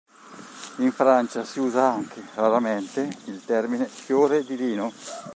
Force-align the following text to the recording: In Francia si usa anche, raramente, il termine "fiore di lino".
In 0.77 0.91
Francia 0.91 1.43
si 1.43 1.59
usa 1.59 1.91
anche, 1.93 2.23
raramente, 2.33 3.07
il 3.25 3.45
termine 3.45 3.85
"fiore 3.85 4.43
di 4.43 4.55
lino". 4.57 4.91